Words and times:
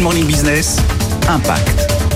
Good 0.00 0.04
Morning 0.04 0.26
Business, 0.26 0.78
Impact. 1.28 2.09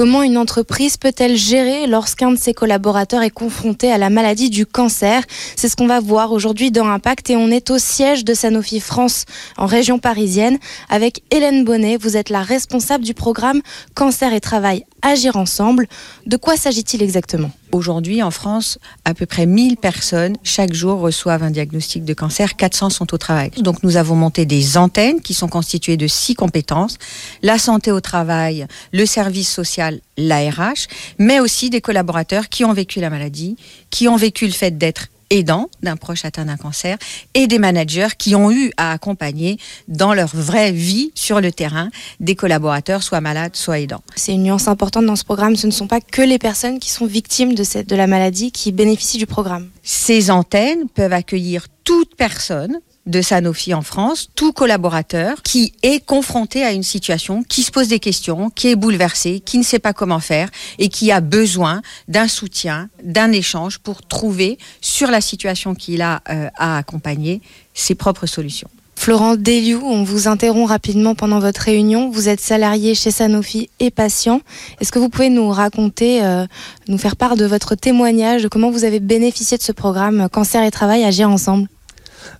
Comment 0.00 0.22
une 0.22 0.38
entreprise 0.38 0.96
peut-elle 0.96 1.36
gérer 1.36 1.86
lorsqu'un 1.86 2.30
de 2.30 2.38
ses 2.38 2.54
collaborateurs 2.54 3.22
est 3.22 3.28
confronté 3.28 3.92
à 3.92 3.98
la 3.98 4.08
maladie 4.08 4.48
du 4.48 4.64
cancer? 4.64 5.22
C'est 5.56 5.68
ce 5.68 5.76
qu'on 5.76 5.88
va 5.88 6.00
voir 6.00 6.32
aujourd'hui 6.32 6.70
dans 6.70 6.88
Impact 6.88 7.28
et 7.28 7.36
on 7.36 7.48
est 7.48 7.68
au 7.68 7.76
siège 7.76 8.24
de 8.24 8.32
Sanofi 8.32 8.80
France 8.80 9.26
en 9.58 9.66
région 9.66 9.98
parisienne 9.98 10.58
avec 10.88 11.22
Hélène 11.30 11.66
Bonnet. 11.66 11.98
Vous 11.98 12.16
êtes 12.16 12.30
la 12.30 12.40
responsable 12.40 13.04
du 13.04 13.12
programme 13.12 13.60
Cancer 13.94 14.32
et 14.32 14.40
Travail 14.40 14.86
Agir 15.02 15.36
ensemble. 15.36 15.86
De 16.26 16.36
quoi 16.36 16.56
s'agit-il 16.56 17.02
exactement? 17.02 17.50
Aujourd'hui, 17.72 18.22
en 18.22 18.30
France, 18.30 18.78
à 19.04 19.14
peu 19.14 19.26
près 19.26 19.46
1000 19.46 19.76
personnes 19.76 20.36
chaque 20.42 20.74
jour 20.74 20.98
reçoivent 20.98 21.42
un 21.42 21.50
diagnostic 21.50 22.04
de 22.04 22.12
cancer, 22.14 22.56
400 22.56 22.90
sont 22.90 23.14
au 23.14 23.18
travail. 23.18 23.50
Donc 23.58 23.82
nous 23.82 23.96
avons 23.96 24.16
monté 24.16 24.44
des 24.44 24.76
antennes 24.76 25.20
qui 25.20 25.34
sont 25.34 25.48
constituées 25.48 25.96
de 25.96 26.06
six 26.06 26.34
compétences, 26.34 26.98
la 27.42 27.58
santé 27.58 27.92
au 27.92 28.00
travail, 28.00 28.66
le 28.92 29.06
service 29.06 29.48
social, 29.48 29.89
l'ARH, 30.16 30.88
mais 31.18 31.40
aussi 31.40 31.70
des 31.70 31.80
collaborateurs 31.80 32.48
qui 32.48 32.64
ont 32.64 32.72
vécu 32.72 33.00
la 33.00 33.10
maladie, 33.10 33.56
qui 33.90 34.08
ont 34.08 34.16
vécu 34.16 34.46
le 34.46 34.52
fait 34.52 34.76
d'être 34.76 35.08
aidants 35.30 35.70
d'un 35.82 35.96
proche 35.96 36.24
atteint 36.24 36.44
d'un 36.44 36.56
cancer 36.56 36.98
et 37.34 37.46
des 37.46 37.58
managers 37.58 38.08
qui 38.18 38.34
ont 38.34 38.50
eu 38.50 38.72
à 38.76 38.92
accompagner 38.92 39.58
dans 39.88 40.12
leur 40.12 40.28
vraie 40.34 40.72
vie 40.72 41.12
sur 41.14 41.40
le 41.40 41.52
terrain 41.52 41.88
des 42.18 42.34
collaborateurs 42.34 43.02
soit 43.02 43.20
malades, 43.20 43.56
soit 43.56 43.78
aidants. 43.78 44.02
C'est 44.16 44.34
une 44.34 44.42
nuance 44.42 44.68
importante 44.68 45.06
dans 45.06 45.16
ce 45.16 45.24
programme. 45.24 45.56
Ce 45.56 45.66
ne 45.66 45.72
sont 45.72 45.86
pas 45.86 46.00
que 46.00 46.22
les 46.22 46.38
personnes 46.38 46.78
qui 46.78 46.90
sont 46.90 47.06
victimes 47.06 47.54
de, 47.54 47.62
cette, 47.62 47.88
de 47.88 47.96
la 47.96 48.06
maladie 48.06 48.50
qui 48.50 48.72
bénéficient 48.72 49.18
du 49.18 49.26
programme. 49.26 49.68
Ces 49.82 50.30
antennes 50.30 50.88
peuvent 50.88 51.12
accueillir 51.12 51.66
toute 51.84 52.16
personne 52.16 52.80
de 53.06 53.22
Sanofi 53.22 53.74
en 53.74 53.82
France, 53.82 54.28
tout 54.34 54.52
collaborateur 54.52 55.42
qui 55.42 55.72
est 55.82 56.04
confronté 56.04 56.62
à 56.64 56.72
une 56.72 56.82
situation, 56.82 57.42
qui 57.42 57.62
se 57.62 57.70
pose 57.70 57.88
des 57.88 57.98
questions, 57.98 58.50
qui 58.50 58.68
est 58.68 58.76
bouleversé, 58.76 59.40
qui 59.40 59.58
ne 59.58 59.62
sait 59.62 59.78
pas 59.78 59.92
comment 59.92 60.20
faire 60.20 60.48
et 60.78 60.88
qui 60.88 61.10
a 61.10 61.20
besoin 61.20 61.82
d'un 62.08 62.28
soutien, 62.28 62.88
d'un 63.02 63.32
échange 63.32 63.78
pour 63.78 64.02
trouver 64.02 64.58
sur 64.80 65.10
la 65.10 65.20
situation 65.20 65.74
qu'il 65.74 66.02
a 66.02 66.22
euh, 66.30 66.48
à 66.56 66.78
accompagner 66.78 67.40
ses 67.74 67.94
propres 67.94 68.26
solutions. 68.26 68.68
Florent 69.00 69.36
Deliou, 69.36 69.80
on 69.82 70.02
vous 70.02 70.28
interrompt 70.28 70.68
rapidement 70.68 71.14
pendant 71.14 71.38
votre 71.38 71.62
réunion. 71.62 72.10
Vous 72.10 72.28
êtes 72.28 72.38
salarié 72.38 72.94
chez 72.94 73.10
Sanofi 73.10 73.70
et 73.80 73.90
patient. 73.90 74.42
Est-ce 74.78 74.92
que 74.92 74.98
vous 74.98 75.08
pouvez 75.08 75.30
nous 75.30 75.48
raconter, 75.48 76.22
euh, 76.22 76.44
nous 76.86 76.98
faire 76.98 77.16
part 77.16 77.36
de 77.36 77.46
votre 77.46 77.74
témoignage, 77.74 78.42
de 78.42 78.48
comment 78.48 78.70
vous 78.70 78.84
avez 78.84 79.00
bénéficié 79.00 79.56
de 79.56 79.62
ce 79.62 79.72
programme 79.72 80.28
Cancer 80.30 80.62
et 80.64 80.70
Travail 80.70 81.02
Agir 81.02 81.30
Ensemble? 81.30 81.66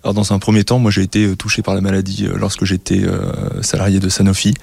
Alors 0.03 0.13
dans 0.13 0.33
un 0.33 0.39
premier 0.39 0.63
temps, 0.63 0.79
moi 0.79 0.91
j'ai 0.91 1.01
été 1.01 1.25
euh, 1.25 1.35
touché 1.35 1.61
par 1.61 1.75
la 1.75 1.81
maladie 1.81 2.25
euh, 2.25 2.37
lorsque 2.37 2.65
j'étais 2.65 3.03
euh, 3.03 3.61
salarié 3.61 3.99
de 3.99 4.09
Sanofi, 4.09 4.53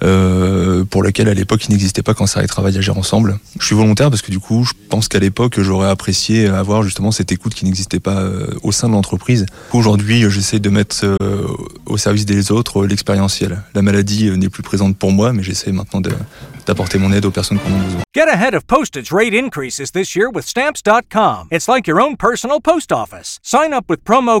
pour 0.00 1.02
lequel 1.02 1.28
à 1.28 1.34
l'époque 1.34 1.64
il 1.66 1.72
n'existait 1.72 2.02
pas 2.02 2.14
cancer 2.14 2.42
et 2.42 2.46
travail 2.46 2.76
agir 2.78 2.96
ensemble. 2.96 3.38
Je 3.58 3.66
suis 3.66 3.74
volontaire 3.74 4.10
parce 4.10 4.22
que 4.22 4.30
du 4.30 4.38
coup 4.38 4.64
je 4.64 4.72
pense 4.88 5.08
qu'à 5.08 5.18
l'époque 5.18 5.60
j'aurais 5.60 5.88
apprécié 5.88 6.46
avoir 6.46 6.82
justement 6.82 7.10
cette 7.10 7.32
écoute 7.32 7.54
qui 7.54 7.64
n'existait 7.64 8.00
pas 8.00 8.24
au 8.62 8.72
sein 8.72 8.88
de 8.88 8.92
l'entreprise. 8.92 9.46
Aujourd'hui 9.72 10.24
j'essaie 10.30 10.58
de 10.58 10.70
mettre 10.70 11.16
au 11.86 11.96
service 11.96 12.26
des 12.26 12.52
autres 12.52 12.86
l'expérientiel. 12.86 13.62
La 13.74 13.82
maladie 13.82 14.30
n'est 14.30 14.48
plus 14.48 14.62
présente 14.62 14.96
pour 14.96 15.12
moi 15.12 15.32
mais 15.32 15.42
j'essaie 15.42 15.72
maintenant 15.72 16.00
d'apporter 16.66 16.98
mon 16.98 17.12
aide 17.12 17.24
aux 17.26 17.30
personnes 17.30 17.58
qui 17.58 17.70
en 17.70 17.74
ont 17.74 17.80
besoin. 17.80 18.00
Get 18.14 18.28
ahead 18.28 18.54
of 18.54 18.66
postage 18.66 19.12
rate 19.12 19.34
increases 19.34 19.90
this 19.90 20.16
year 20.16 20.30
with 20.30 20.46
stamps.com. 20.46 21.48
It's 21.50 21.68
like 21.68 21.86
your 21.86 22.00
own 22.00 22.16
personal 22.16 22.60
post 22.60 22.90
office. 22.92 23.38
Sign 23.42 23.74
up 23.74 23.90
with 23.90 24.04
promo 24.04 24.40